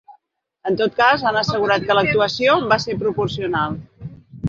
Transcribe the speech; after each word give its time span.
En 0.69 0.77
tot 0.79 0.97
cas, 1.01 1.27
han 1.27 1.37
assegurat 1.43 1.87
que 1.91 1.99
l’actuació 1.99 2.59
va 2.75 2.83
ser 2.89 2.99
proporcional. 3.07 3.83